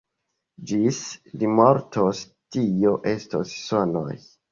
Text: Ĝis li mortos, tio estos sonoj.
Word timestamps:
Ĝis 0.69 1.01
li 1.41 1.49
mortos, 1.59 2.21
tio 2.55 2.95
estos 3.13 3.53
sonoj. 3.67 4.17